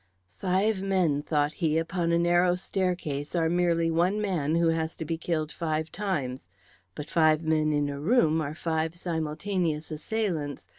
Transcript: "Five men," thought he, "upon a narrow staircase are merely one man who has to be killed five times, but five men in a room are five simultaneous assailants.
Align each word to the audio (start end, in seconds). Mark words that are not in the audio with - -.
"Five 0.39 0.81
men," 0.81 1.21
thought 1.21 1.53
he, 1.61 1.77
"upon 1.77 2.11
a 2.11 2.17
narrow 2.17 2.55
staircase 2.55 3.35
are 3.35 3.49
merely 3.49 3.91
one 3.91 4.19
man 4.19 4.55
who 4.55 4.69
has 4.69 4.95
to 4.97 5.05
be 5.05 5.15
killed 5.15 5.51
five 5.51 5.91
times, 5.91 6.49
but 6.95 7.07
five 7.07 7.43
men 7.43 7.71
in 7.71 7.87
a 7.87 7.99
room 7.99 8.41
are 8.41 8.55
five 8.55 8.95
simultaneous 8.95 9.91
assailants. 9.91 10.67